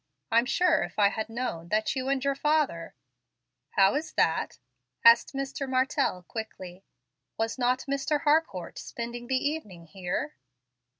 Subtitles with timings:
[0.31, 2.95] I'm sure if I had known that you and your father"
[3.77, 4.57] "How is that?"
[5.05, 5.69] asked Mr.
[5.69, 6.83] Martell, quickly.
[7.37, 8.21] "Was not Mr.
[8.23, 10.33] Harcourt spending the evening here?"